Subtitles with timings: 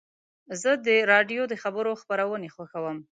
[0.61, 2.97] زه د راډیو د خبرو خپرونې خوښوم.